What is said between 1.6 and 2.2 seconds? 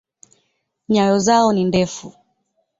ndefu.